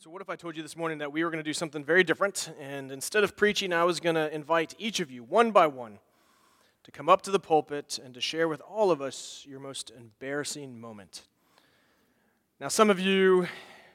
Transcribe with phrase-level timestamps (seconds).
[0.00, 1.84] So, what if I told you this morning that we were going to do something
[1.84, 2.52] very different?
[2.58, 6.00] And instead of preaching, I was going to invite each of you, one by one,
[6.82, 9.92] to come up to the pulpit and to share with all of us your most
[9.96, 11.22] embarrassing moment.
[12.60, 13.46] Now, some of you,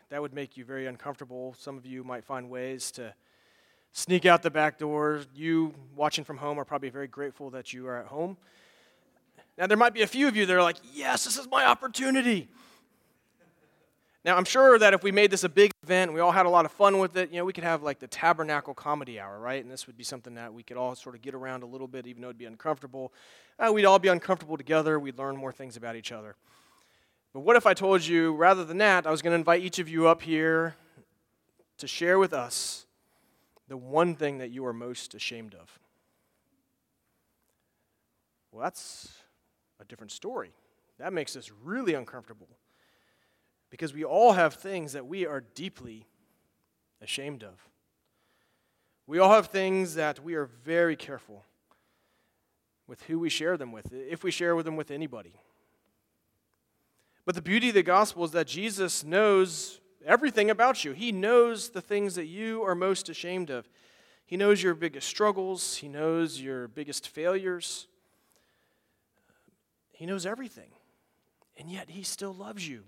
[0.10, 1.54] that would make you very uncomfortable.
[1.58, 3.14] Some of you might find ways to
[3.92, 5.22] sneak out the back door.
[5.36, 8.38] You watching from home are probably very grateful that you are at home.
[9.58, 11.66] Now, there might be a few of you that are like, yes, this is my
[11.66, 12.48] opportunity.
[14.26, 16.50] Now, I'm sure that if we made this a big event, we all had a
[16.50, 19.40] lot of fun with it, you know, we could have like the tabernacle comedy hour,
[19.40, 19.64] right?
[19.64, 21.88] And this would be something that we could all sort of get around a little
[21.88, 23.14] bit, even though it'd be uncomfortable.
[23.58, 25.00] Uh, we'd all be uncomfortable together.
[25.00, 26.36] We'd learn more things about each other.
[27.34, 29.80] But what if I told you, rather than that, I was going to invite each
[29.80, 30.76] of you up here
[31.78, 32.86] to share with us
[33.70, 35.80] the one thing that you are most ashamed of?
[38.52, 39.14] Well, that's
[39.80, 40.52] a different story.
[40.98, 42.50] That makes us really uncomfortable
[43.70, 46.08] because we all have things that we are deeply
[47.02, 47.68] ashamed of.
[49.08, 51.44] We all have things that we are very careful
[52.88, 55.34] with who we share them with, if we share with them with anybody.
[57.26, 60.94] But the beauty of the gospel is that Jesus knows everything about you.
[60.94, 63.70] He knows the things that you are most ashamed of.
[64.26, 67.88] He knows your biggest struggles, He knows your biggest failures.
[69.92, 70.72] He knows everything.
[71.58, 72.84] And yet, He still loves you.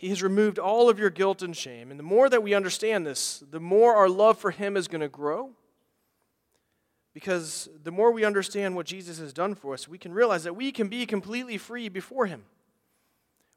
[0.00, 1.90] He has removed all of your guilt and shame.
[1.90, 5.02] And the more that we understand this, the more our love for Him is going
[5.02, 5.50] to grow.
[7.12, 10.56] Because the more we understand what Jesus has done for us, we can realize that
[10.56, 12.44] we can be completely free before Him.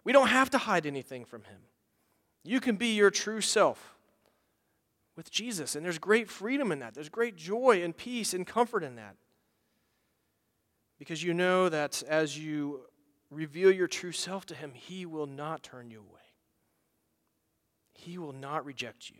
[0.03, 1.61] We don't have to hide anything from Him.
[2.44, 3.95] You can be your true self
[5.16, 5.78] with Jesus.
[5.78, 9.16] And there's great freedom in that, there's great joy and peace and comfort in that.
[11.00, 12.81] Because you know that as you
[13.31, 16.22] reveal your true self to Him, He will not turn you away.
[17.94, 19.17] He will not reject you.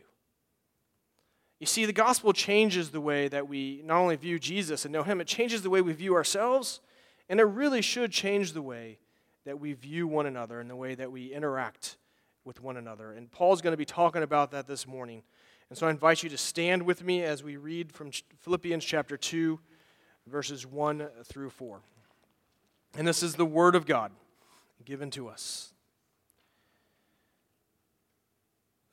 [1.60, 5.02] You see, the gospel changes the way that we not only view Jesus and know
[5.02, 6.80] Him, it changes the way we view ourselves,
[7.28, 8.98] and it really should change the way
[9.44, 11.96] that we view one another and the way that we interact
[12.44, 13.12] with one another.
[13.12, 15.22] And Paul's going to be talking about that this morning.
[15.70, 18.10] And so I invite you to stand with me as we read from
[18.40, 19.58] Philippians chapter 2,
[20.26, 21.80] verses 1 through 4.
[22.96, 24.12] And this is the Word of God
[24.84, 25.73] given to us.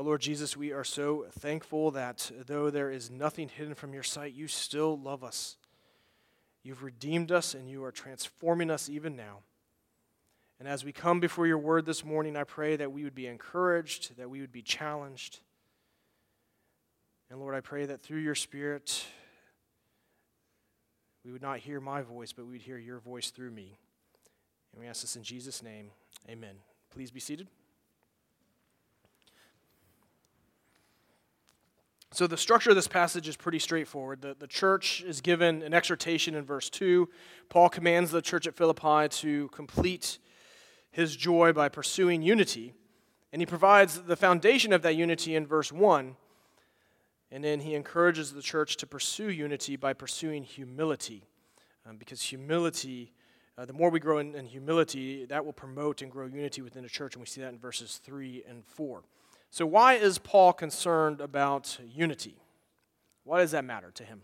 [0.00, 4.02] Oh Lord Jesus, we are so thankful that though there is nothing hidden from your
[4.02, 5.58] sight, you still love us.
[6.62, 9.40] You've redeemed us and you are transforming us even now.
[10.58, 13.26] And as we come before your word this morning, I pray that we would be
[13.26, 15.40] encouraged, that we would be challenged.
[17.28, 19.04] And Lord, I pray that through your Spirit,
[21.26, 23.76] we would not hear my voice, but we would hear your voice through me.
[24.72, 25.90] And we ask this in Jesus' name.
[26.26, 26.54] Amen.
[26.90, 27.48] Please be seated.
[32.20, 34.20] So, the structure of this passage is pretty straightforward.
[34.20, 37.08] The, the church is given an exhortation in verse 2.
[37.48, 40.18] Paul commands the church at Philippi to complete
[40.90, 42.74] his joy by pursuing unity.
[43.32, 46.14] And he provides the foundation of that unity in verse 1.
[47.30, 51.24] And then he encourages the church to pursue unity by pursuing humility.
[51.86, 53.14] Um, because humility,
[53.56, 56.82] uh, the more we grow in, in humility, that will promote and grow unity within
[56.82, 57.14] the church.
[57.14, 59.04] And we see that in verses 3 and 4.
[59.50, 62.36] So, why is Paul concerned about unity?
[63.24, 64.22] Why does that matter to him?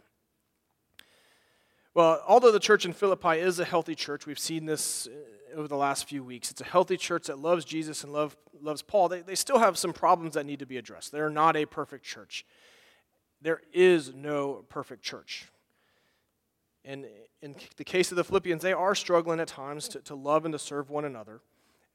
[1.95, 5.67] Well, although the church in Philippi is a healthy church, we've seen this uh, over
[5.67, 6.51] the last few weeks.
[6.51, 9.09] It's a healthy church that loves Jesus and love, loves Paul.
[9.09, 11.11] They, they still have some problems that need to be addressed.
[11.11, 12.45] They're not a perfect church.
[13.43, 15.47] There is no perfect church.
[16.85, 17.07] And
[17.43, 20.53] in the case of the Philippians, they are struggling at times to, to love and
[20.53, 21.41] to serve one another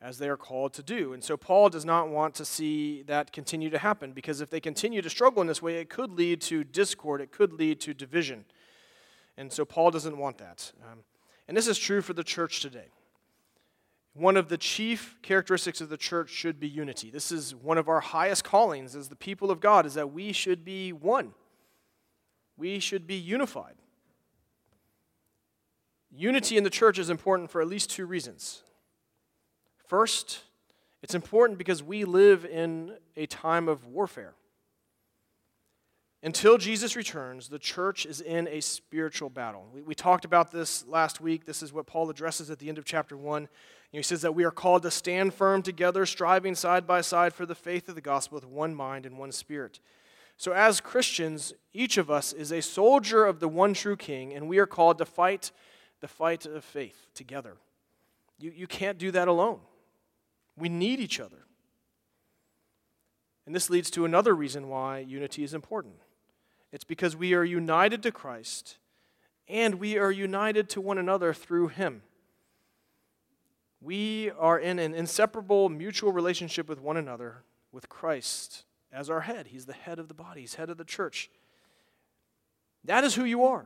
[0.01, 1.13] as they are called to do.
[1.13, 4.59] And so Paul does not want to see that continue to happen because if they
[4.59, 7.93] continue to struggle in this way, it could lead to discord, it could lead to
[7.93, 8.45] division.
[9.37, 10.71] And so Paul doesn't want that.
[10.83, 10.99] Um,
[11.47, 12.87] and this is true for the church today.
[14.13, 17.11] One of the chief characteristics of the church should be unity.
[17.11, 20.33] This is one of our highest callings as the people of God is that we
[20.33, 21.33] should be one.
[22.57, 23.75] We should be unified.
[26.13, 28.63] Unity in the church is important for at least two reasons.
[29.91, 30.43] First,
[31.03, 34.35] It's important because we live in a time of warfare.
[36.23, 39.67] Until Jesus returns, the church is in a spiritual battle.
[39.73, 41.43] We, we, talked about this last week.
[41.43, 43.49] This is what Paul addresses at the end of chapter 1.
[43.91, 47.45] He says that we are called to stand firm together, striving side by side for
[47.45, 49.81] the faith of the gospel with one mind and one spirit.
[50.37, 54.47] So, as Christians, each of us is a soldier of the one true king, and
[54.47, 55.51] we are called to fight
[55.99, 57.57] the fight of faith together.
[58.39, 59.59] You, you can't do that alone.
[60.57, 61.45] We need each other.
[63.45, 65.95] And this leads to another reason why unity is important.
[66.71, 68.77] It's because we are united to Christ
[69.47, 72.03] and we are united to one another through Him.
[73.81, 78.63] We are in an inseparable mutual relationship with one another, with Christ
[78.93, 79.47] as our head.
[79.47, 81.29] He's the head of the body, He's head of the church.
[82.85, 83.65] That is who you are.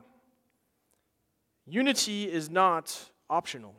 [1.67, 3.75] Unity is not optional,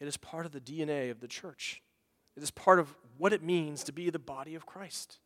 [0.00, 1.82] it is part of the DNA of the church.
[2.36, 5.18] It is part of what it means to be the body of Christ.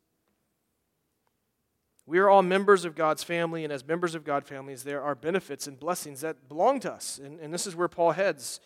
[2.05, 5.15] We are all members of God's family, and as members of God's families, there are
[5.15, 7.19] benefits and blessings that belong to us.
[7.23, 8.59] And, and this is where Paul heads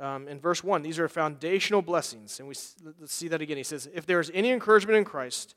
[0.00, 0.82] um, in verse 1.
[0.82, 2.38] These are foundational blessings.
[2.38, 2.54] And we,
[3.00, 3.58] let's see that again.
[3.58, 5.54] He says, If there is any encouragement in Christ,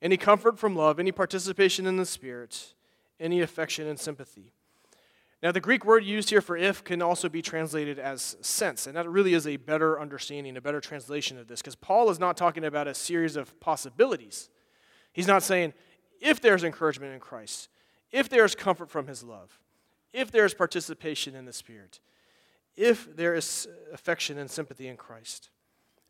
[0.00, 2.74] any comfort from love, any participation in the Spirit,
[3.20, 4.52] any affection and sympathy.
[5.42, 8.96] Now, the Greek word used here for if can also be translated as sense, and
[8.96, 12.36] that really is a better understanding, a better translation of this, because Paul is not
[12.36, 14.50] talking about a series of possibilities.
[15.12, 15.74] He's not saying,
[16.20, 17.68] if there's encouragement in Christ,
[18.12, 19.58] if there's comfort from his love,
[20.12, 21.98] if there's participation in the Spirit,
[22.76, 25.50] if there is affection and sympathy in Christ.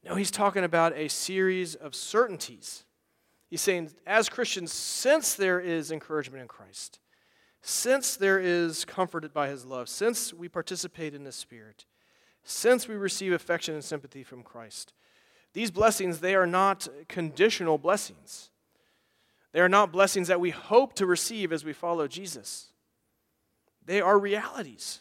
[0.05, 2.85] No, he's talking about a series of certainties.
[3.49, 6.99] He's saying, as Christians, since there is encouragement in Christ,
[7.63, 11.87] since there is comforted by his love, since we participate in the Spirit,
[12.43, 14.93] since we receive affection and sympathy from Christ,
[15.53, 18.51] these blessings, they are not conditional blessings.
[19.53, 22.69] They are not blessings that we hope to receive as we follow Jesus.
[23.85, 25.01] They are realities.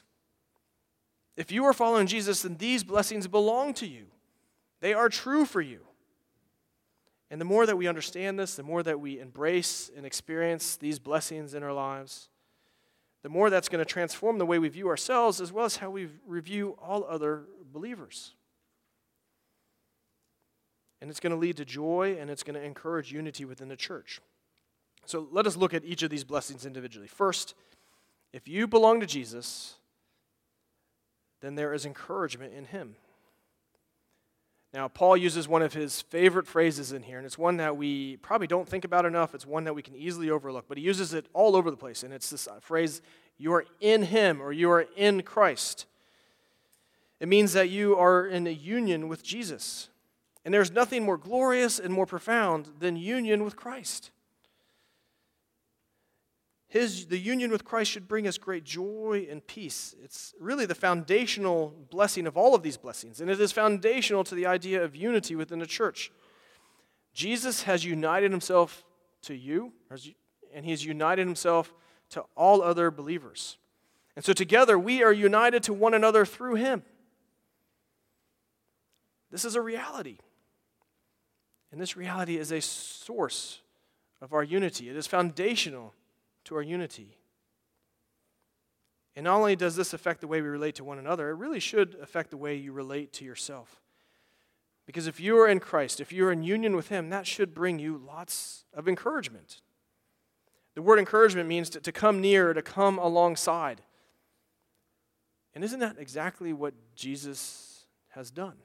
[1.38, 4.08] If you are following Jesus, then these blessings belong to you.
[4.82, 5.80] They are true for you.
[7.30, 11.00] And the more that we understand this, the more that we embrace and experience these
[11.00, 12.28] blessings in our lives,
[13.24, 15.90] the more that's going to transform the way we view ourselves as well as how
[15.90, 18.34] we review all other believers.
[21.02, 23.76] And it's going to lead to joy and it's going to encourage unity within the
[23.76, 24.20] church.
[25.06, 27.08] So let us look at each of these blessings individually.
[27.08, 27.56] First,
[28.34, 29.76] if you belong to Jesus,
[31.42, 32.96] then there is encouragement in him.
[34.74, 38.18] Now, Paul uses one of his favorite phrases in here, and it's one that we
[38.18, 39.36] probably don't think about enough.
[39.36, 42.04] It's one that we can easily overlook, but he uses it all over the place.
[42.04, 43.02] And it's this uh, phrase,
[43.38, 45.88] you are in him, or you are in Christ.
[47.20, 49.90] It means that you are in a union with Jesus.
[50.46, 54.10] And there's nothing more glorious and more profound than union with Christ.
[56.72, 59.94] His, the union with Christ should bring us great joy and peace.
[60.02, 64.36] It's really the foundational blessing of all of these blessings, and it is foundational to
[64.36, 66.14] the idea of unity within the church.
[67.14, 68.86] Jesus has united himself
[69.24, 69.74] to you,
[70.54, 71.74] and he has united himself
[72.12, 73.58] to all other believers.
[74.16, 76.84] And so together we are united to one another through him.
[79.30, 80.20] This is a reality.
[81.74, 83.60] And this reality is a source
[84.22, 85.94] of our unity, it is foundational
[86.46, 87.18] to our unity.
[89.16, 91.60] And not only does this affect the way we relate to one another, it really
[91.60, 93.82] should affect the way you relate to yourself.
[94.86, 97.78] Because if you are in Christ, if you're in union with Him, that should bring
[97.78, 99.62] you lots of encouragement.
[100.76, 103.82] The word encouragement means to, to come near, to come alongside.
[105.54, 108.56] And isn't that exactly what Jesus has done?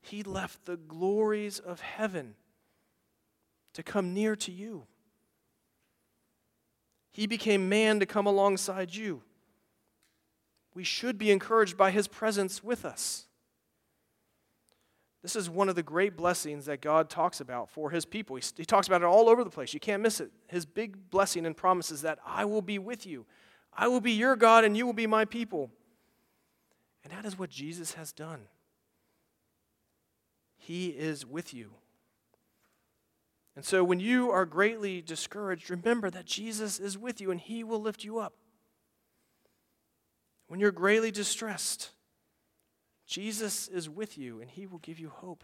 [0.00, 2.36] He left the glories of heaven
[3.74, 4.86] to come near to you.
[7.16, 9.22] He became man to come alongside you.
[10.74, 13.24] We should be encouraged by his presence with us.
[15.22, 18.36] This is one of the great blessings that God talks about for his people.
[18.36, 19.72] He, he, talks about it all over the place.
[19.72, 20.30] You can't miss it.
[20.46, 23.24] His big blessing and promise is that I will be with you.
[23.72, 25.70] I will be your God and you will be my people.
[27.02, 28.42] And that is what Jesus has done.
[30.58, 31.70] He is with you.
[33.56, 37.64] And so when you are greatly discouraged, remember that Jesus is with you and he
[37.64, 38.34] will lift you up.
[40.46, 41.90] When you're greatly distressed,
[43.06, 45.42] Jesus is with you and he will give you hope.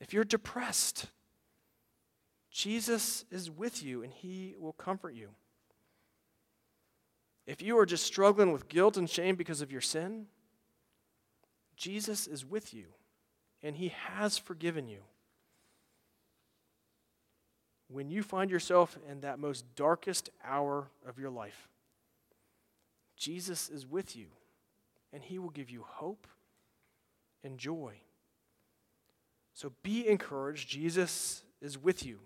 [0.00, 1.06] If you're depressed,
[2.50, 5.30] Jesus is with you and he will comfort you.
[7.48, 10.26] If you are just struggling with guilt and shame because of your sin,
[11.78, 12.88] Jesus is with you
[13.62, 15.00] and He has forgiven you.
[17.90, 21.68] When you find yourself in that most darkest hour of your life,
[23.16, 24.26] Jesus is with you,
[25.12, 26.26] and He will give you hope
[27.42, 27.94] and joy.
[29.54, 30.68] So be encouraged.
[30.68, 32.20] Jesus is with you.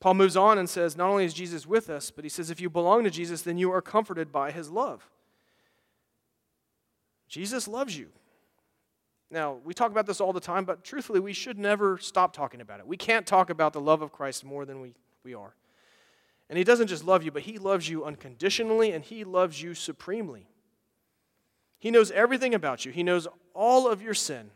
[0.00, 2.60] Paul moves on and says, Not only is Jesus with us, but he says, If
[2.60, 5.08] you belong to Jesus, then you are comforted by his love.
[7.28, 8.08] Jesus loves you.
[9.30, 12.60] Now, we talk about this all the time, but truthfully, we should never stop talking
[12.60, 12.86] about it.
[12.86, 15.54] We can't talk about the love of Christ more than we, we are.
[16.48, 19.74] And He doesn't just love you, but He loves you unconditionally and He loves you
[19.74, 20.48] supremely.
[21.78, 24.50] He knows everything about you, He knows all of your sin.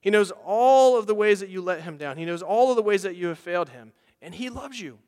[0.00, 2.76] He knows all of the ways that you let Him down, He knows all of
[2.76, 4.98] the ways that you have failed Him, and He loves you.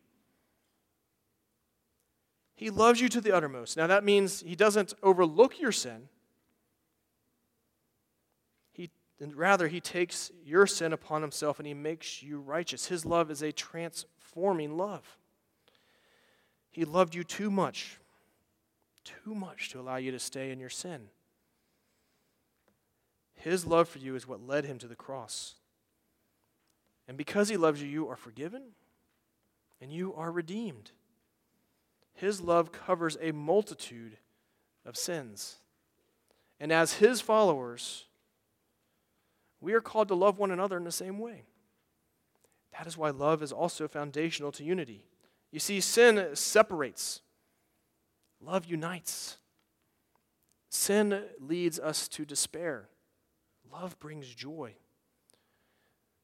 [2.56, 3.76] He loves you to the uttermost.
[3.76, 6.08] Now, that means He doesn't overlook your sin.
[9.18, 12.86] Then rather he takes your sin upon himself and he makes you righteous.
[12.86, 15.18] His love is a transforming love.
[16.70, 17.98] He loved you too much,
[19.04, 21.08] too much to allow you to stay in your sin.
[23.34, 25.54] His love for you is what led him to the cross.
[27.08, 28.62] And because he loves you, you are forgiven
[29.80, 30.90] and you are redeemed.
[32.14, 34.18] His love covers a multitude
[34.84, 35.58] of sins.
[36.60, 38.04] And as his followers,
[39.60, 41.44] we are called to love one another in the same way.
[42.72, 45.04] That is why love is also foundational to unity.
[45.50, 47.22] You see, sin separates,
[48.40, 49.38] love unites.
[50.70, 52.88] Sin leads us to despair,
[53.72, 54.74] love brings joy.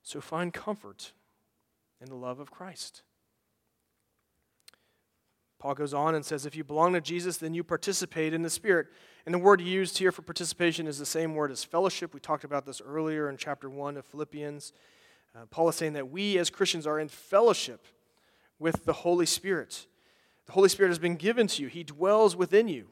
[0.03, 1.13] So find comfort
[2.01, 3.03] in the love of Christ.
[5.59, 8.51] Paul goes on and says, If you belong to Jesus, then you participate in the
[8.51, 8.89] Spirit.
[9.27, 12.13] And the word used here for participation is the same word as fellowship.
[12.13, 14.73] We talked about this earlier in chapter 1 of Philippians.
[15.35, 17.87] Uh, Paul is saying that we as Christians are in fellowship
[18.59, 19.87] with the Holy Spirit.
[20.47, 22.89] The Holy Spirit has been given to you, He dwells within you.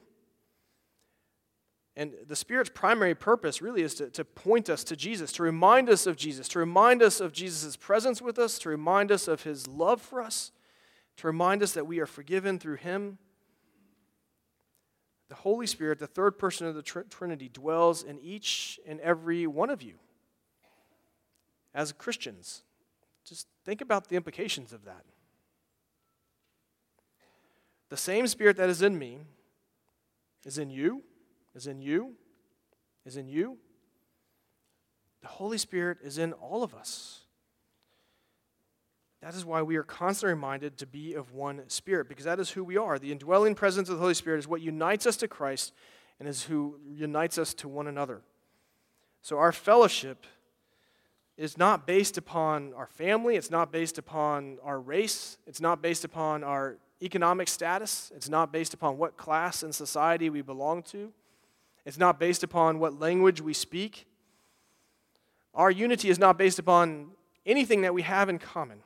[1.95, 5.91] And the Spirit's primary purpose really is to, to point us to Jesus, to remind
[5.91, 9.43] us of Jesus, to remind us of Jesus' presence with us, to remind us of
[9.43, 10.53] His love for us
[11.17, 13.19] to remind us that we are forgiven through Him.
[15.33, 19.47] The Holy Spirit, the third person of the tr- Trinity, dwells in each and every
[19.47, 19.95] one of you
[21.75, 22.65] as Christians.
[23.25, 25.07] Just think about the implications of that.
[27.89, 29.21] The same Spirit that is in me
[30.45, 31.03] is in you,
[31.55, 32.13] is in you,
[33.07, 33.57] is in you.
[35.23, 37.22] The Holy Spirit is in all of us.
[39.23, 42.51] That is why we are constantly reminded to be of one spirit, because that is
[42.51, 42.99] who we are.
[42.99, 45.73] The indwelling presence of the Holy Spirit is what unites us to Christ
[46.19, 48.23] and is who unites us to one another.
[49.23, 50.27] So our fellowship
[51.37, 56.05] is not based upon our family, it's not based upon our race, it's not based
[56.05, 61.13] upon our economic status, it's not based upon what class in society we belong to,
[61.87, 64.07] it's not based upon what language we speak.
[65.55, 67.13] Our unity is not based upon
[67.47, 68.83] anything that we have in common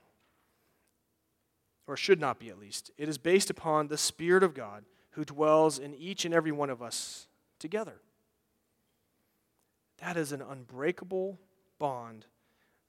[1.86, 2.90] or should not be at least.
[2.98, 6.70] It is based upon the Spirit of God who dwells in each and every one
[6.70, 7.26] of us
[7.58, 8.00] together.
[9.98, 11.38] That is an unbreakable
[11.78, 12.26] bond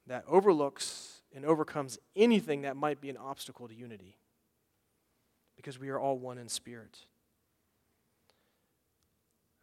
[0.08, 4.18] that overlooks and overcomes anything that might be an obstacle to unity
[5.56, 7.00] because we are all one in spirit.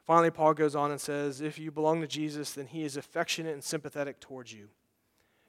[0.06, 3.54] Finally, Paul goes on and says, If you belong to Jesus, then he is affectionate
[3.54, 4.68] and sympathetic towards you.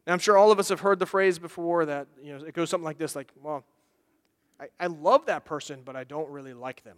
[0.08, 2.54] Now, I'm sure all of us have heard the phrase before that, you know, it
[2.54, 3.66] goes something like this like, well,
[4.60, 6.98] I, I love that person, but I don't really like them.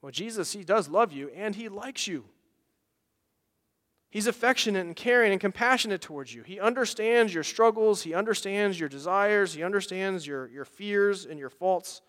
[0.00, 2.24] Well, Jesus, He does love you and He likes you.
[4.10, 6.42] He's affectionate and caring and compassionate towards you.
[6.42, 11.48] He understands your struggles, He understands your desires, He understands your, your fears and your
[11.48, 12.02] faults.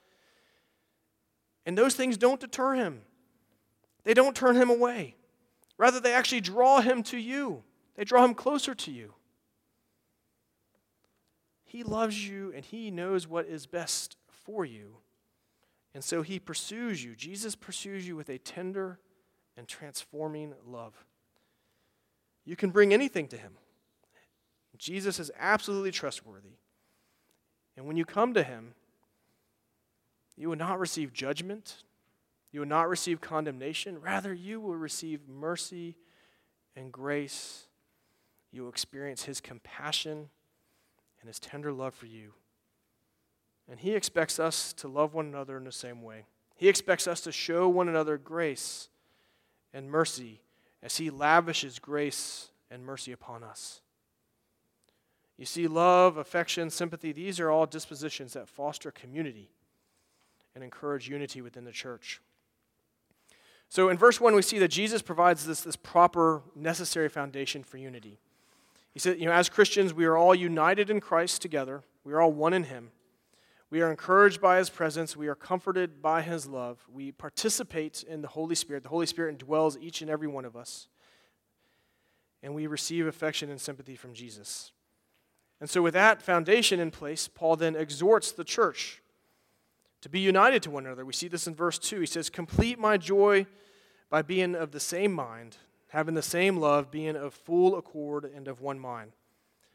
[1.65, 3.03] And those things don't deter Him,
[4.03, 5.15] they don't turn Him away.
[5.77, 7.63] Rather, they actually draw Him to you,
[7.95, 9.13] they draw Him closer to you.
[11.73, 14.97] He loves you and He knows what is best for you.
[15.95, 17.15] And so He pursues you.
[17.15, 18.99] Jesus pursues you with a tender
[19.57, 20.93] and transforming love.
[22.45, 23.53] You can bring anything to Him.
[24.77, 26.57] Jesus is absolutely trustworthy.
[27.75, 28.75] And when you come to Him,
[30.37, 31.77] you will not receive judgment.
[32.51, 33.99] You will not receive condemnation.
[33.99, 35.95] Rather, you will receive mercy
[36.75, 37.65] and grace.
[38.51, 40.29] You will experience His compassion
[41.23, 42.33] and his tender love for you.
[43.71, 46.25] And he expects us to love one another in the same way.
[46.55, 48.89] He expects us to show one another grace
[49.73, 50.41] and mercy
[50.81, 53.81] as He lavishes grace and mercy upon us.
[55.37, 59.49] You see, love, affection, sympathy, these are all dispositions that foster community
[60.53, 62.21] and encourage unity within the church.
[63.67, 67.77] So in verse 1, we see that Jesus provides this, this proper, necessary foundation for
[67.77, 68.19] unity.
[68.93, 71.83] He said, you know, as Christians, we are all united in Christ together.
[72.03, 72.91] We are all one in Him.
[73.71, 75.17] We are encouraged by His presence.
[75.17, 76.85] We are comforted by His love.
[76.91, 78.83] We participate in the Holy Spirit.
[78.83, 80.87] The Holy Spirit indwells each and every one of us.
[82.43, 84.71] And we receive affection and sympathy from Jesus.
[85.59, 89.01] And so, with that foundation in place, Paul then exhorts the church
[90.01, 91.05] to be united to one another.
[91.05, 92.01] We see this in verse 2.
[92.01, 93.47] He says, Complete my joy
[94.09, 95.57] by being of the same mind,
[95.93, 99.11] having the same love, being of full accord and of one mind.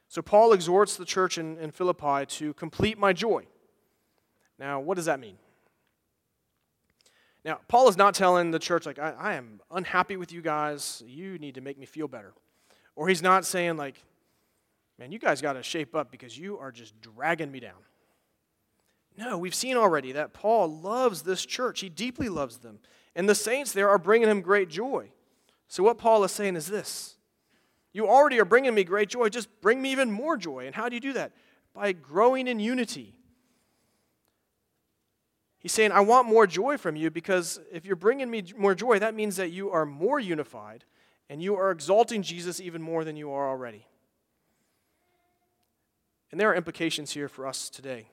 [0.09, 3.47] So, Paul exhorts the church in, in Philippi to complete my joy.
[4.59, 5.37] Now, what does that mean?
[7.45, 11.05] Now, Paul is not telling the church, like, I, I am unhappy with you guys.
[11.07, 12.33] You need to make me feel better.
[12.97, 14.03] Or he's not saying, like,
[14.99, 17.79] man, you guys got to shape up because you are just dragging me down.
[19.17, 21.79] No, we've seen already that Paul loves this church.
[21.79, 22.81] He deeply loves them.
[23.15, 25.13] And the saints there are bringing him great joy.
[25.69, 27.17] So, what Paul is saying is this
[27.93, 30.67] You already are bringing me great joy, just bring me even more joy.
[30.67, 31.33] And how do you do that?
[31.75, 33.15] By growing in unity.
[35.61, 39.01] He's saying, I want more joy from you because if you're bringing me more joy,
[39.01, 40.85] that means that you are more unified
[41.29, 43.87] and you are exalting Jesus even more than you are already.
[46.31, 48.09] And there are implications here for us today.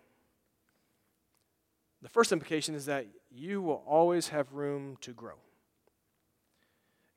[2.02, 5.36] The first implication is that you will always have room to grow.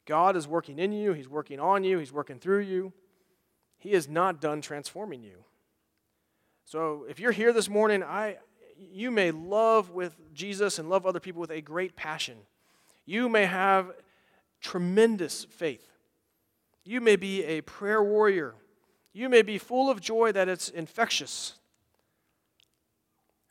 [0.09, 2.93] God is working in you, He's working on you, He's working through you.
[3.79, 5.45] He is not done transforming you.
[6.65, 8.39] So if you're here this morning, I,
[8.77, 12.39] you may love with Jesus and love other people with a great passion.
[13.07, 13.93] You may have
[14.61, 15.87] tremendous faith.
[16.85, 18.57] You may be a prayer warrior.
[19.13, 21.59] You may be full of joy that it's infectious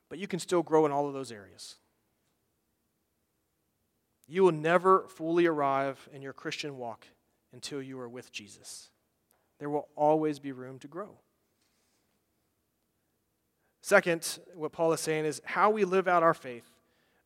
[0.09, 1.75] but you can still grow in all of those areas.
[4.27, 7.07] You will never fully arrive in your Christian walk
[7.53, 8.89] until you are with Jesus.
[9.59, 11.19] There will always be room to grow.
[13.81, 16.69] Second, what Paul is saying is how we live out our faith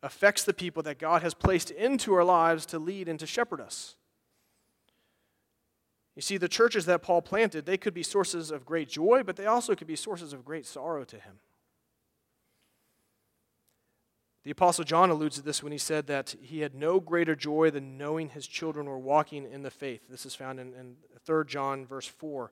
[0.03, 3.61] affects the people that God has placed into our lives to lead and to shepherd
[3.61, 3.95] us.
[6.15, 9.37] You see, the churches that Paul planted, they could be sources of great joy, but
[9.37, 11.39] they also could be sources of great sorrow to him.
[14.43, 17.69] The Apostle John alludes to this when he said that he had no greater joy
[17.69, 20.01] than knowing his children were walking in the faith.
[20.09, 22.51] This is found in, in 3 John, verse 4.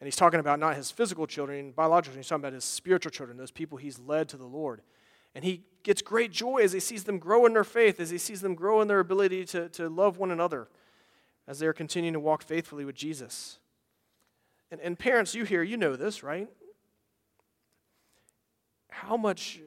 [0.00, 3.38] And he's talking about not his physical children, biological he's talking about his spiritual children,
[3.38, 4.82] those people he's led to the Lord.
[5.34, 8.18] And he gets great joy as he sees them grow in their faith, as he
[8.18, 10.68] sees them grow in their ability to, to love one another,
[11.46, 13.58] as they're continuing to walk faithfully with Jesus.
[14.70, 16.48] And, and parents, you here, you know this, right?
[18.88, 19.60] How much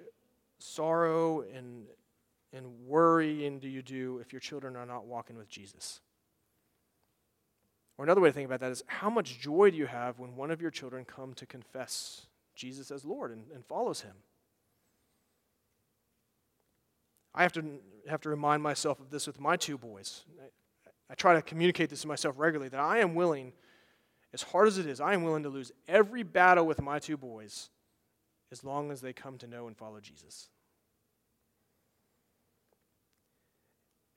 [0.63, 1.85] sorrow and,
[2.53, 5.99] and worrying do you do if your children are not walking with Jesus?
[7.97, 10.35] Or another way to think about that is how much joy do you have when
[10.35, 14.15] one of your children come to confess Jesus as Lord and, and follows him?
[17.35, 20.23] I have to, have to remind myself of this with my two boys.
[20.41, 23.53] I, I try to communicate this to myself regularly that I am willing,
[24.33, 27.17] as hard as it is, I am willing to lose every battle with my two
[27.17, 27.69] boys
[28.53, 30.47] as long as they come to know and follow Jesus.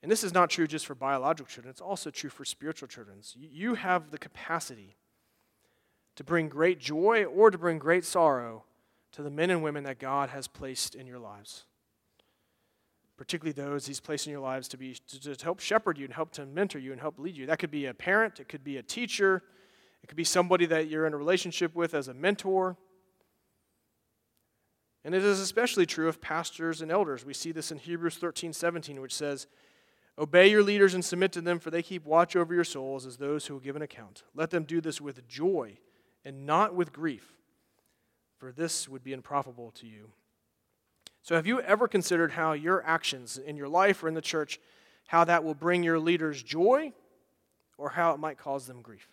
[0.03, 3.19] And this is not true just for biological children, it's also true for spiritual children.
[3.35, 4.95] You have the capacity
[6.15, 8.65] to bring great joy or to bring great sorrow
[9.13, 11.65] to the men and women that God has placed in your lives.
[13.17, 16.15] Particularly those He's placed in your lives to, be, to, to help shepherd you and
[16.15, 17.47] help to mentor you and help lead you.
[17.47, 19.43] That could be a parent, it could be a teacher,
[20.03, 22.77] it could be somebody that you're in a relationship with as a mentor.
[25.07, 27.25] And it is especially true of pastors and elders.
[27.25, 29.47] We see this in Hebrews 13 17, which says,
[30.19, 33.17] Obey your leaders and submit to them, for they keep watch over your souls as
[33.17, 34.25] those who will give an account.
[34.35, 35.79] Let them do this with joy
[36.25, 37.37] and not with grief,
[38.37, 40.11] for this would be unprofitable to you.
[41.23, 44.59] So, have you ever considered how your actions in your life or in the church,
[45.07, 46.93] how that will bring your leaders joy
[47.79, 49.07] or how it might cause them grief?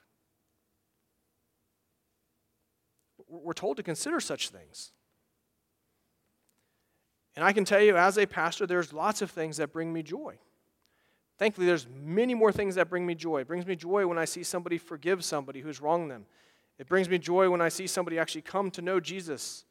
[3.30, 4.92] We're told to consider such things.
[7.36, 10.04] And I can tell you, as a pastor, there's lots of things that bring me
[10.04, 10.38] joy.
[11.40, 13.42] Thankfully, there's many more things that bring me joy.
[13.42, 16.26] It brings me joy when I see somebody forgive somebody who's wronged them.
[16.78, 19.66] It brings me joy when I see somebody actually come to know Jesus.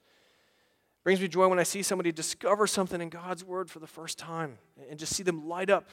[1.00, 3.86] It brings me joy when I see somebody discover something in God's word for the
[3.86, 4.58] first time
[4.90, 5.88] and just see them light up.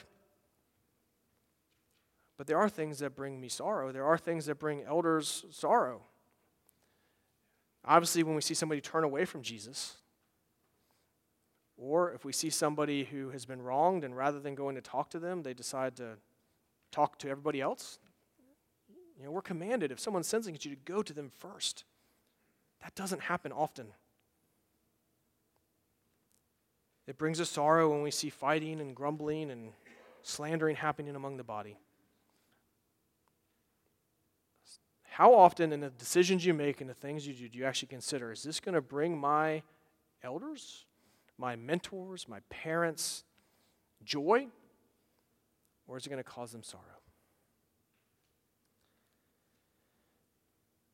[2.36, 3.92] But there are things that bring me sorrow.
[3.92, 6.02] There are things that bring elders sorrow.
[7.84, 9.96] Obviously, when we see somebody turn away from Jesus,
[11.80, 15.08] or if we see somebody who has been wronged and rather than going to talk
[15.10, 16.18] to them, they decide to
[16.92, 17.98] talk to everybody else,
[19.18, 21.84] you know, we're commanded if someone sins against you to go to them first.
[22.82, 23.88] That doesn't happen often.
[27.06, 29.72] It brings us sorrow when we see fighting and grumbling and
[30.22, 31.78] slandering happening among the body.
[35.08, 37.88] How often in the decisions you make and the things you do do you actually
[37.88, 39.62] consider is this going to bring my
[40.22, 40.84] elders,
[41.40, 43.24] my mentors, my parents
[44.04, 44.46] joy,
[45.88, 46.84] or is it going to cause them sorrow?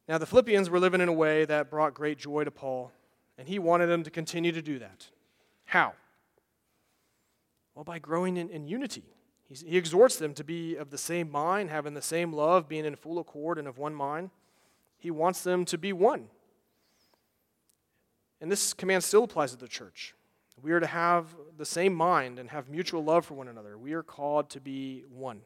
[0.09, 2.92] Now, the Philippians were living in a way that brought great joy to Paul,
[3.37, 5.09] and he wanted them to continue to do that.
[5.64, 5.94] How?
[7.74, 9.02] Well, by growing in, in unity.
[9.48, 12.85] He's, he exhorts them to be of the same mind, having the same love, being
[12.85, 14.30] in full accord and of one mind.
[14.96, 16.28] He wants them to be one.
[18.40, 20.14] And this command still applies to the church.
[20.62, 23.76] We are to have the same mind and have mutual love for one another.
[23.76, 25.42] We are called to be one.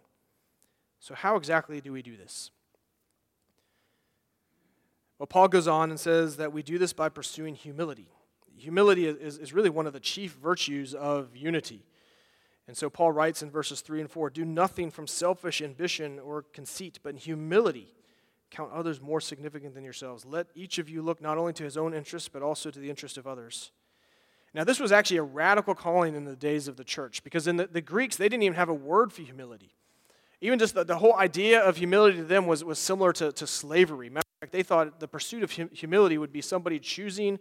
[1.01, 2.51] So, how exactly do we do this?
[5.19, 8.09] Well, Paul goes on and says that we do this by pursuing humility.
[8.57, 11.85] Humility is, is really one of the chief virtues of unity.
[12.69, 16.43] And so Paul writes in verses 3 and 4 Do nothing from selfish ambition or
[16.53, 17.95] conceit, but in humility
[18.51, 20.25] count others more significant than yourselves.
[20.25, 22.91] Let each of you look not only to his own interests, but also to the
[22.91, 23.71] interest of others.
[24.53, 27.57] Now, this was actually a radical calling in the days of the church because in
[27.57, 29.75] the, the Greeks, they didn't even have a word for humility.
[30.41, 33.47] Even just the, the whole idea of humility to them was, was similar to, to
[33.47, 34.09] slavery.
[34.09, 37.39] Matter of fact, they thought the pursuit of hum- humility would be somebody choosing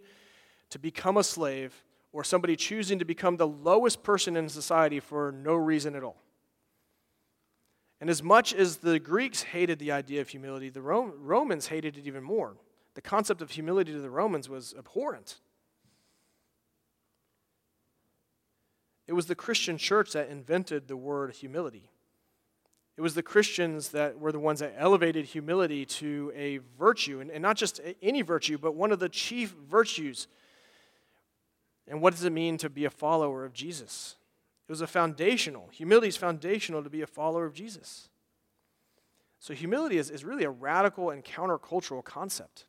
[0.68, 5.32] to become a slave or somebody choosing to become the lowest person in society for
[5.32, 6.16] no reason at all.
[8.00, 12.06] And as much as the Greeks hated the idea of humility, the Romans hated it
[12.06, 12.56] even more.
[12.94, 15.38] The concept of humility to the Romans was abhorrent.
[19.10, 21.90] It was the Christian church that invented the word humility.
[22.96, 27.28] It was the Christians that were the ones that elevated humility to a virtue, and,
[27.28, 30.28] and not just any virtue, but one of the chief virtues.
[31.88, 34.14] And what does it mean to be a follower of Jesus?
[34.68, 38.10] It was a foundational, humility is foundational to be a follower of Jesus.
[39.40, 42.64] So, humility is, is really a radical and countercultural concept.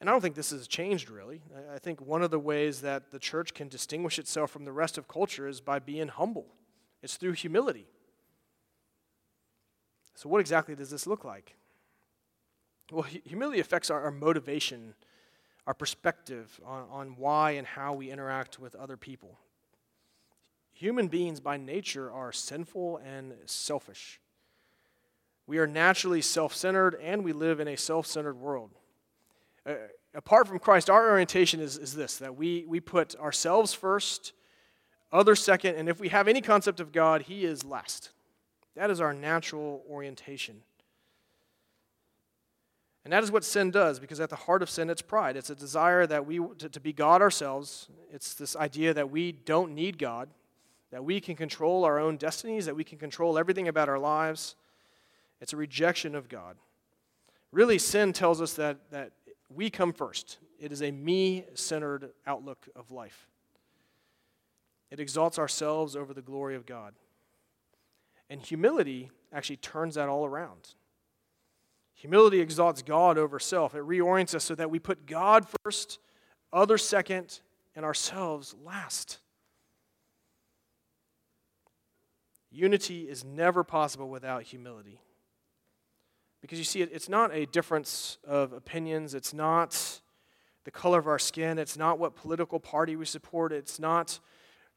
[0.00, 1.40] And I don't think this has changed really.
[1.72, 4.98] I think one of the ways that the church can distinguish itself from the rest
[4.98, 6.46] of culture is by being humble,
[7.02, 7.86] it's through humility.
[10.14, 11.56] So, what exactly does this look like?
[12.90, 14.94] Well, humility affects our, our motivation,
[15.66, 19.38] our perspective on, on why and how we interact with other people.
[20.72, 24.20] Human beings by nature are sinful and selfish.
[25.46, 28.70] We are naturally self centered and we live in a self centered world
[29.66, 29.74] uh,
[30.14, 34.32] apart from Christ, our orientation is, is this that we, we put ourselves first,
[35.12, 38.10] others second, and if we have any concept of God, He is last.
[38.76, 40.62] That is our natural orientation.
[43.04, 45.36] And that is what sin does, because at the heart of sin, it's pride.
[45.36, 47.88] It's a desire that we to, to be God ourselves.
[48.12, 50.28] It's this idea that we don't need God,
[50.90, 54.56] that we can control our own destinies, that we can control everything about our lives.
[55.40, 56.56] It's a rejection of God.
[57.52, 59.12] Really, sin tells us that, that
[59.48, 60.38] we come first.
[60.58, 63.28] It is a me centered outlook of life.
[64.90, 66.94] It exalts ourselves over the glory of God.
[68.28, 70.74] And humility actually turns that all around.
[71.94, 73.74] Humility exalts God over self.
[73.74, 75.98] It reorients us so that we put God first,
[76.52, 77.40] others second,
[77.74, 79.18] and ourselves last.
[82.50, 85.00] Unity is never possible without humility.
[86.46, 90.00] Because you see, it's not a difference of opinions, it's not
[90.62, 94.20] the color of our skin, it's not what political party we support, it's not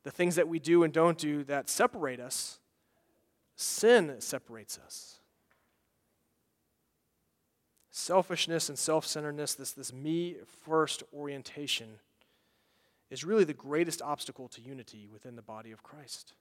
[0.01, 2.57] the things that we do and don't do that separate us.
[3.55, 5.19] Sin separates us.
[7.91, 11.99] Selfishness and self centeredness, this, this me first orientation,
[13.11, 16.33] is really the greatest obstacle to unity within the body of Christ.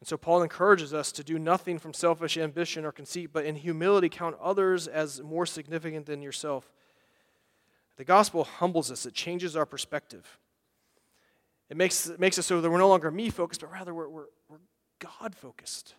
[0.00, 3.54] And so Paul encourages us to do nothing from selfish ambition or conceit, but in
[3.54, 6.72] humility count others as more significant than yourself.
[7.96, 10.38] The gospel humbles us, it changes our perspective.
[11.68, 14.08] It makes, it makes us so that we're no longer me focused, but rather we're,
[14.08, 14.58] we're, we're
[14.98, 15.94] God focused.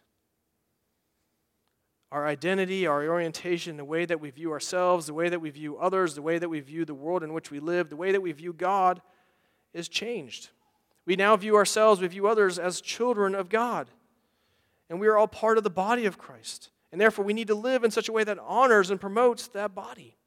[2.12, 5.78] Our identity, our orientation, the way that we view ourselves, the way that we view
[5.78, 8.22] others, the way that we view the world in which we live, the way that
[8.22, 9.02] we view God
[9.74, 10.50] is changed.
[11.06, 13.90] We now view ourselves, we view others as children of God.
[14.90, 16.70] And we are all part of the body of Christ.
[16.92, 19.74] And therefore, we need to live in such a way that honors and promotes that
[19.74, 20.18] body.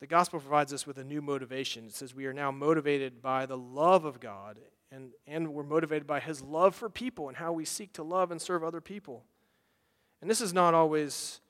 [0.00, 1.86] The gospel provides us with a new motivation.
[1.86, 4.58] It says we are now motivated by the love of God,
[4.90, 8.30] and, and we're motivated by his love for people and how we seek to love
[8.30, 9.24] and serve other people.
[10.22, 11.40] And this is not always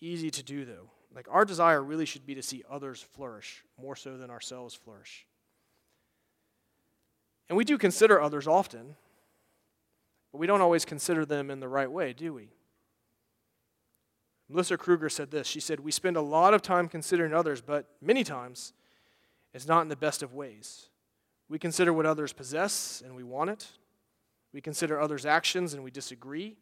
[0.00, 0.90] easy to do, though.
[1.14, 5.26] Like, our desire really should be to see others flourish more so than ourselves flourish.
[7.52, 8.96] And we do consider others often,
[10.32, 12.48] but we don't always consider them in the right way, do we?
[14.48, 15.48] Melissa Kruger said this.
[15.48, 18.72] She said, We spend a lot of time considering others, but many times
[19.52, 20.88] it's not in the best of ways.
[21.50, 23.68] We consider what others possess and we want it.
[24.54, 26.56] We consider others' actions and we disagree.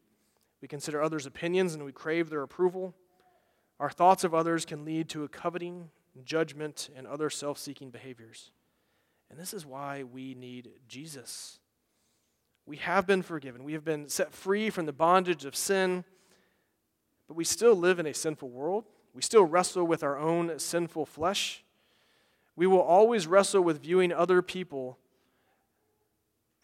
[0.61, 2.96] We consider others' opinions and we crave their approval.
[3.79, 5.90] Our thoughts of others can lead to a coveting,
[6.24, 8.50] judgment, and other self seeking behaviors.
[9.31, 11.61] And this is why we need Jesus.
[12.66, 16.05] We have been forgiven, we have been set free from the bondage of sin,
[17.27, 18.85] but we still live in a sinful world.
[19.14, 21.64] We still wrestle with our own sinful flesh.
[22.55, 24.99] We will always wrestle with viewing other people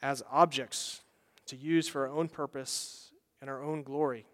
[0.03, 1.03] as objects
[1.47, 4.27] to use for our own purpose and our own glory,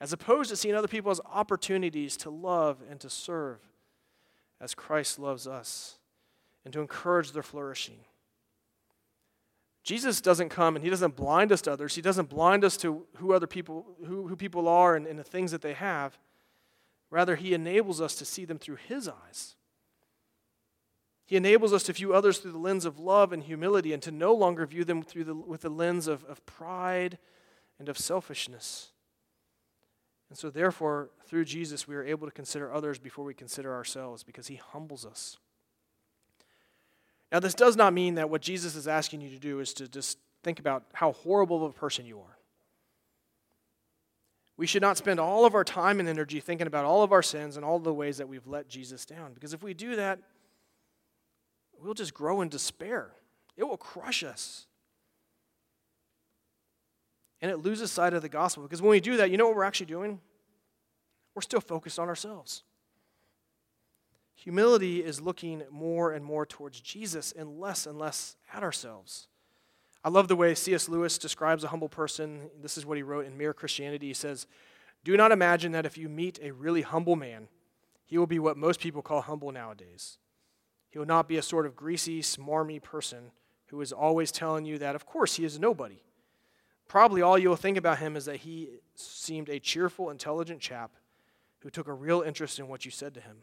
[0.00, 3.58] as opposed to seeing other people as opportunities to love and to serve
[4.60, 5.98] as Christ loves us
[6.66, 8.00] and to encourage their flourishing.
[9.84, 11.94] Jesus doesn't come and he doesn't blind us to others.
[11.94, 15.22] He doesn't blind us to who other people who, who people are and, and the
[15.22, 16.18] things that they have.
[17.08, 19.54] Rather, he enables us to see them through his eyes.
[21.24, 24.10] He enables us to view others through the lens of love and humility and to
[24.10, 27.16] no longer view them through the, with the lens of, of pride
[27.78, 28.90] and of selfishness.
[30.30, 34.24] And so, therefore, through Jesus, we are able to consider others before we consider ourselves
[34.24, 35.38] because he humbles us.
[37.32, 39.88] Now, this does not mean that what Jesus is asking you to do is to
[39.88, 42.38] just think about how horrible of a person you are.
[44.56, 47.22] We should not spend all of our time and energy thinking about all of our
[47.22, 49.34] sins and all the ways that we've let Jesus down.
[49.34, 50.20] Because if we do that,
[51.78, 53.10] we'll just grow in despair.
[53.56, 54.66] It will crush us.
[57.42, 58.62] And it loses sight of the gospel.
[58.62, 60.20] Because when we do that, you know what we're actually doing?
[61.34, 62.62] We're still focused on ourselves.
[64.46, 69.26] Humility is looking more and more towards Jesus and less and less at ourselves.
[70.04, 70.88] I love the way C.S.
[70.88, 72.48] Lewis describes a humble person.
[72.62, 74.06] This is what he wrote in Mere Christianity.
[74.06, 74.46] He says,
[75.02, 77.48] Do not imagine that if you meet a really humble man,
[78.04, 80.18] he will be what most people call humble nowadays.
[80.90, 83.32] He will not be a sort of greasy, smarmy person
[83.70, 86.04] who is always telling you that, of course, he is nobody.
[86.86, 90.92] Probably all you'll think about him is that he seemed a cheerful, intelligent chap
[91.62, 93.38] who took a real interest in what you said to him.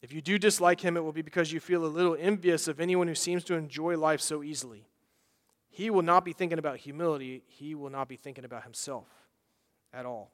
[0.00, 2.78] If you do dislike him, it will be because you feel a little envious of
[2.80, 4.86] anyone who seems to enjoy life so easily.
[5.70, 9.06] He will not be thinking about humility, he will not be thinking about himself
[9.92, 10.30] at all.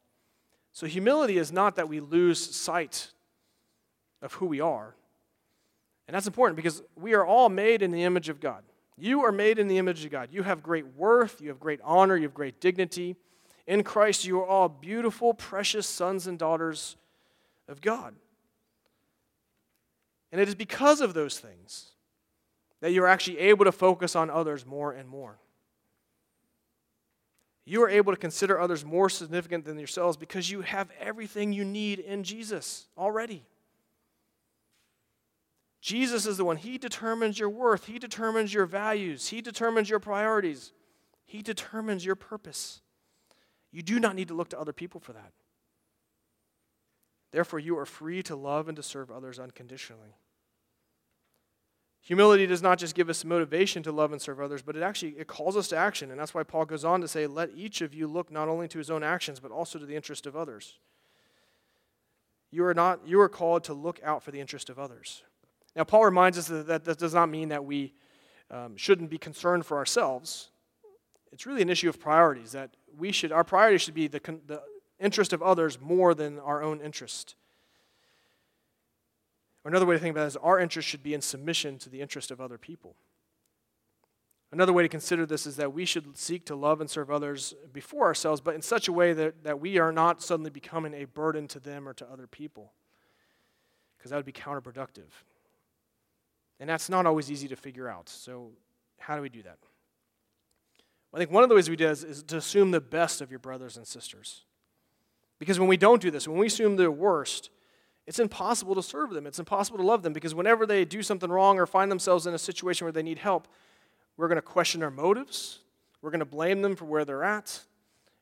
[0.72, 3.12] So, humility is not that we lose sight
[4.20, 4.96] of who we are.
[6.06, 8.64] And that's important because we are all made in the image of God.
[8.96, 10.28] You are made in the image of God.
[10.30, 13.16] You have great worth, you have great honor, you have great dignity.
[13.66, 16.96] In Christ, you are all beautiful, precious sons and daughters
[17.66, 18.14] of God.
[20.34, 21.92] And it is because of those things
[22.80, 25.38] that you're actually able to focus on others more and more.
[27.64, 31.64] You are able to consider others more significant than yourselves because you have everything you
[31.64, 33.44] need in Jesus already.
[35.80, 36.56] Jesus is the one.
[36.56, 40.72] He determines your worth, He determines your values, He determines your priorities,
[41.26, 42.80] He determines your purpose.
[43.70, 45.30] You do not need to look to other people for that.
[47.30, 50.16] Therefore, you are free to love and to serve others unconditionally.
[52.04, 55.12] Humility does not just give us motivation to love and serve others, but it actually
[55.12, 56.10] it calls us to action.
[56.10, 58.68] And that's why Paul goes on to say, let each of you look not only
[58.68, 60.78] to his own actions, but also to the interest of others.
[62.50, 65.22] You are not you are called to look out for the interest of others.
[65.74, 67.94] Now, Paul reminds us that that, does not mean that we
[68.50, 70.50] um, shouldn't be concerned for ourselves.
[71.32, 72.52] It's really an issue of priorities.
[72.52, 74.62] That we should our priority should be the, the
[75.00, 77.34] interest of others more than our own interest.
[79.64, 81.88] Or another way to think about it is our interest should be in submission to
[81.88, 82.96] the interest of other people.
[84.52, 87.54] Another way to consider this is that we should seek to love and serve others
[87.72, 91.06] before ourselves, but in such a way that, that we are not suddenly becoming a
[91.06, 92.72] burden to them or to other people,
[93.98, 95.10] because that would be counterproductive.
[96.60, 98.08] And that's not always easy to figure out.
[98.08, 98.52] So,
[98.98, 99.58] how do we do that?
[101.10, 103.20] Well, I think one of the ways we do is, is to assume the best
[103.20, 104.44] of your brothers and sisters.
[105.40, 107.50] Because when we don't do this, when we assume the worst,
[108.06, 109.26] it's impossible to serve them.
[109.26, 112.34] It's impossible to love them because whenever they do something wrong or find themselves in
[112.34, 113.48] a situation where they need help,
[114.16, 115.60] we're going to question their motives.
[116.02, 117.60] We're going to blame them for where they're at.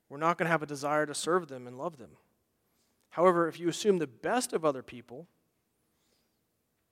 [0.08, 2.10] We're not going to have a desire to serve them and love them.
[3.10, 5.26] However, if you assume the best of other people,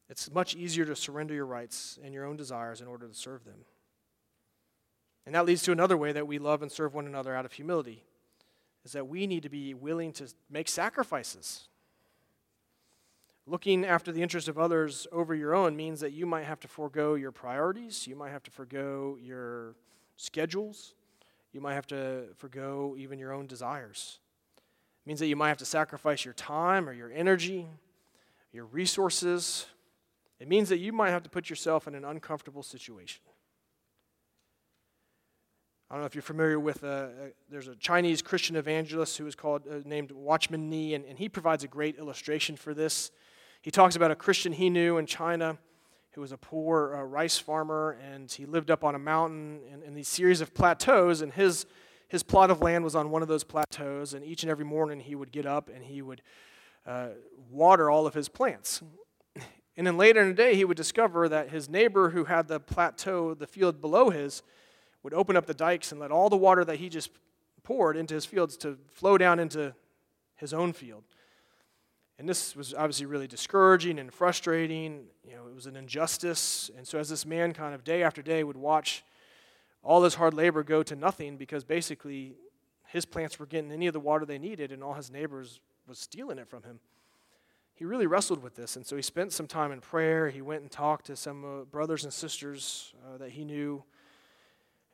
[0.09, 3.45] it's much easier to surrender your rights and your own desires in order to serve
[3.45, 3.65] them.
[5.25, 7.53] And that leads to another way that we love and serve one another out of
[7.53, 8.05] humility
[8.85, 11.69] is that we need to be willing to make sacrifices.
[13.51, 16.69] Looking after the interests of others over your own means that you might have to
[16.69, 19.75] forego your priorities, you might have to forego your
[20.17, 20.95] schedules,
[21.53, 24.21] you might have to forego even your own desires.
[24.57, 27.67] It means that you might have to sacrifice your time or your energy,
[28.53, 29.67] your resources.
[30.39, 33.23] It means that you might have to put yourself in an uncomfortable situation.
[35.91, 37.09] I don't know if you're familiar with, uh, uh,
[37.51, 41.29] there's a Chinese Christian evangelist who is called, uh, named Watchman Nee, and, and he
[41.29, 43.11] provides a great illustration for this.
[43.63, 45.59] He talks about a Christian he knew in China
[46.13, 49.95] who was a poor uh, rice farmer, and he lived up on a mountain in,
[49.95, 51.67] these series of plateaus, and his,
[52.09, 54.99] his plot of land was on one of those plateaus, and each and every morning
[54.99, 56.23] he would get up and he would
[56.87, 57.09] uh,
[57.51, 58.83] water all of his plants.
[59.77, 62.61] And then later in the day, he would discover that his neighbor who had the
[62.61, 64.43] plateau, the field below his,
[65.03, 67.11] would open up the dikes and let all the water that he just
[67.63, 69.75] poured into his fields to flow down into
[70.35, 71.05] his own field.
[72.21, 75.07] And this was obviously really discouraging and frustrating.
[75.27, 76.71] You know, it was an injustice.
[76.77, 79.03] And so, as this man kind of day after day would watch
[79.83, 82.35] all his hard labor go to nothing because basically
[82.89, 85.99] his plants were getting any of the water they needed and all his neighbors was
[85.99, 86.81] stealing it from him.
[87.75, 88.77] He really wrestled with this.
[88.77, 90.29] And so, he spent some time in prayer.
[90.29, 93.83] He went and talked to some uh, brothers and sisters uh, that he knew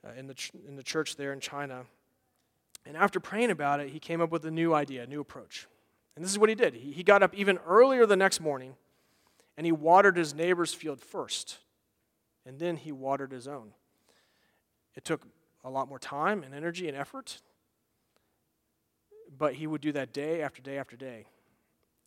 [0.06, 1.86] uh, in, the ch- in the church there in China.
[2.86, 5.66] And after praying about it, he came up with a new idea, a new approach.
[6.16, 6.74] And this is what he did.
[6.74, 8.74] He, got up even earlier the next morning
[9.56, 11.58] and he watered his neighbor's field first,
[12.44, 13.72] and then he watered his own.
[14.94, 15.26] It took
[15.64, 17.40] a lot more time and energy and effort,
[19.36, 21.26] but he would do that day after day after day.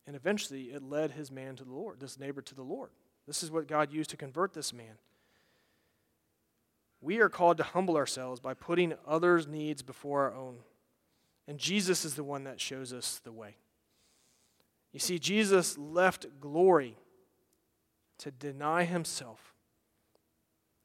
[0.06, 2.90] And eventually it led his man to the Lord, this neighbor to the Lord.
[3.28, 4.98] This is what God used to convert this man.
[7.02, 10.58] We are called to humble ourselves by putting others' needs before our own.
[11.48, 13.56] And Jesus is the one that shows us the way.
[14.92, 16.98] You see, Jesus left glory
[18.20, 19.54] to deny himself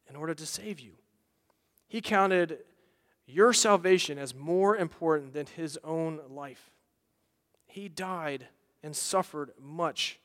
[0.08, 0.92] in order to save you.
[1.88, 2.58] He counted
[3.26, 6.70] your salvation as more important than his own life.
[7.66, 8.48] He died
[8.82, 10.20] and suffered much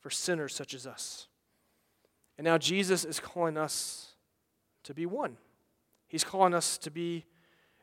[0.00, 1.28] for sinners such as us.
[2.38, 4.14] And now Jesus is calling us
[4.84, 5.36] to be one.
[6.06, 7.26] He's calling us to be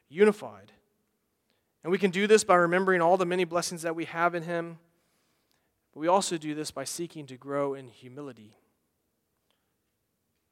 [0.09, 0.71] unified.
[1.83, 4.43] And we can do this by remembering all the many blessings that we have in
[4.43, 4.79] Him,
[5.95, 8.57] but we also do this by seeking to grow in humility.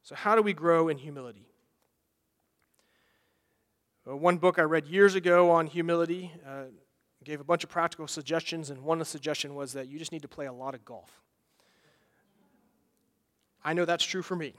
[0.02, 1.50] So, how do we grow in humility?
[4.06, 6.64] Well, one book I read years ago on humility uh,
[7.26, 10.14] gave a bunch of practical suggestions, and one of the suggestions was that you just
[10.14, 11.22] need to play a lot of golf.
[13.66, 14.54] I know that's true for me.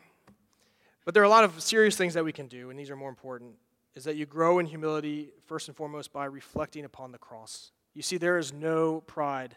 [1.07, 2.97] But there are a lot of serious things that we can do, and these are
[2.97, 3.55] more important,
[3.95, 7.73] is that you grow in humility, first and foremost, by reflecting upon the cross.
[7.95, 9.57] You see, there is no pride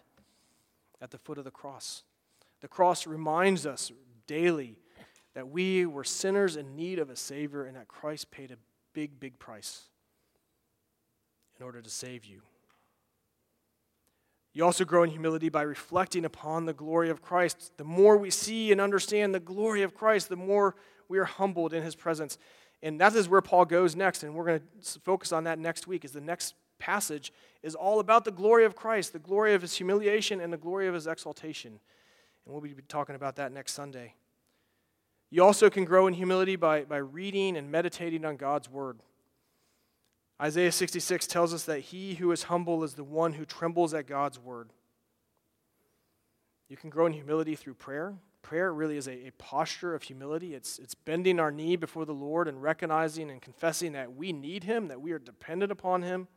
[1.01, 2.03] at the foot of the cross.
[2.61, 3.91] The cross reminds us
[4.25, 4.77] daily
[5.33, 8.57] that we were sinners in need of a Savior and that Christ paid a
[8.93, 9.83] big, big price
[11.59, 12.41] in order to save you.
[14.53, 17.73] You also grow in humility by reflecting upon the glory of Christ.
[17.77, 20.75] The more we see and understand the glory of Christ, the more
[21.07, 22.39] we are humbled in his presence.
[22.81, 25.85] And that is where Paul goes next, and we're going to focus on that next
[25.85, 27.31] week, is the next passage
[27.63, 30.87] is all about the glory of Christ, the glory of his humiliation and the glory
[30.87, 31.79] of his exaltation.
[32.45, 34.13] And we'll be talking about that next Sunday.
[35.29, 38.99] You also can grow in humility by, by reading and meditating on God's word.
[40.41, 44.07] Isaiah 66 tells us that he who is humble is the one who trembles at
[44.07, 44.69] God's word.
[46.69, 48.15] You can grow in humility through prayer.
[48.41, 50.53] Prayer really is a, a, posture of humility.
[50.53, 54.63] It's, it's bending our knee before the Lord and recognizing and confessing that we need
[54.63, 56.27] Him, that we are dependent upon Him,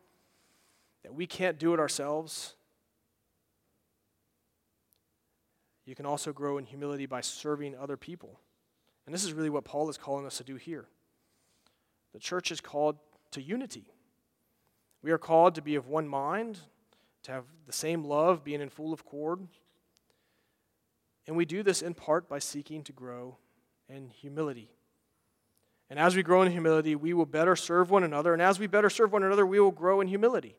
[1.03, 2.55] that we can't do it ourselves.
[5.86, 8.40] You can also grow in humility by serving other people.
[9.07, 10.86] And this is really what Paul is calling us to do here.
[12.12, 12.96] The church is called
[13.32, 13.86] to unity.
[15.03, 16.59] We are called to be of one mind,
[17.22, 19.46] to have the same love, being in full accord.
[21.26, 23.36] And we do this in part by seeking to grow
[23.88, 24.70] in humility.
[25.88, 28.32] And as we grow in humility, we will better serve one another.
[28.32, 30.57] And as we better serve one another, we will grow in humility.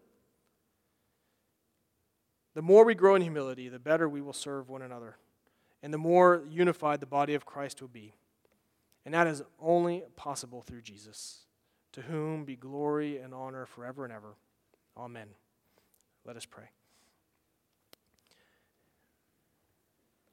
[2.54, 5.18] The more we grow in humility, the better we will serve one another.
[5.82, 8.14] And the more unified the body of Christ will be.
[9.06, 11.45] And that is only possible through Jesus.
[11.93, 14.36] to whom be glory and honor forever and ever.
[14.97, 15.28] Amen.
[16.26, 16.70] Let us pray.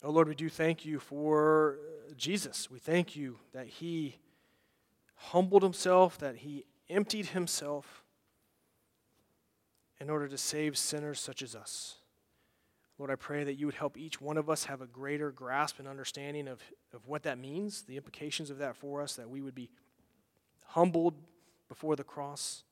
[0.03, 2.71] Oh Lord, we do thank you for uh, Jesus.
[2.71, 4.17] We thank you that he
[5.17, 8.05] humbled himself, that he emptied himself
[10.01, 11.97] in order to save sinners such as us.
[12.99, 15.79] Lord, I pray that you would help each one of us have a greater grasp
[15.79, 16.61] and understanding of,
[16.93, 19.71] of what that means, the implications of that for us, that we would be
[20.67, 21.15] humbled
[21.69, 22.65] before the cross.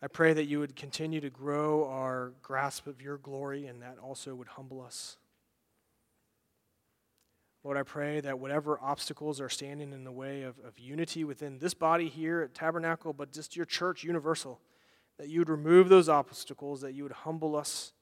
[0.00, 3.98] I pray that you would continue to grow our grasp of your glory and that
[4.02, 5.18] also would humble us.
[7.62, 11.58] Lord, I pray that whatever obstacles are standing in the way of, of unity within
[11.58, 14.60] this body here at Tabernacle, but just your church universal,
[15.18, 17.92] that you would remove those obstacles, that you would humble us,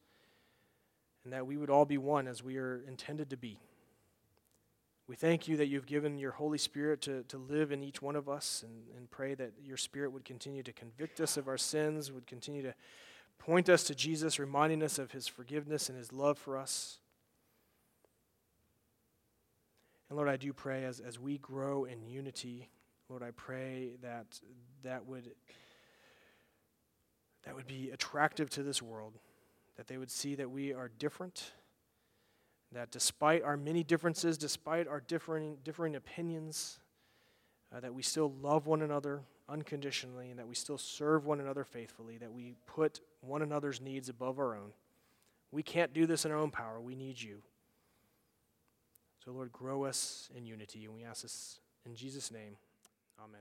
[1.30, 3.60] and that we would all be one as we are intended to be.
[5.06, 8.16] We thank you that you've given your Holy Spirit to, to live in each one
[8.16, 11.56] of us and, and pray that your Spirit would continue to convict us of our
[11.56, 12.74] sins, would continue to
[13.38, 16.98] point us to Jesus, reminding us of his forgiveness and his love for us.
[20.08, 22.70] And Lord, I do pray as, as we grow in unity,
[23.08, 24.40] Lord, I pray that
[24.82, 25.30] that would,
[27.44, 29.20] that would be attractive to this world,
[29.80, 31.52] that they would see that we are different,
[32.70, 36.80] that despite our many differences, despite our differing, differing opinions,
[37.74, 41.64] uh, that we still love one another unconditionally, and that we still serve one another
[41.64, 44.72] faithfully, that we put one another's needs above our own.
[45.50, 46.78] We can't do this in our own power.
[46.78, 47.38] We need you.
[49.24, 52.58] So, Lord, grow us in unity, and we ask this in Jesus' name.
[53.18, 53.40] Amen.